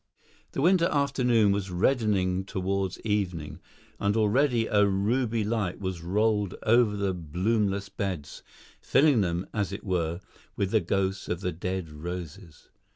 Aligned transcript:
The 0.53 0.63
winter 0.63 0.87
afternoon 0.91 1.51
was 1.51 1.69
reddening 1.69 2.43
towards 2.45 2.99
evening, 3.01 3.59
and 3.99 4.17
already 4.17 4.65
a 4.65 4.87
ruby 4.87 5.43
light 5.43 5.79
was 5.79 6.01
rolled 6.01 6.55
over 6.63 6.97
the 6.97 7.13
bloomless 7.13 7.87
beds, 7.89 8.41
filling 8.81 9.21
them, 9.21 9.45
as 9.53 9.71
it 9.71 9.83
were, 9.83 10.19
with 10.55 10.71
the 10.71 10.81
ghosts 10.81 11.29
of 11.29 11.41
the 11.41 11.51
dead 11.51 11.91
roses. 11.91 12.69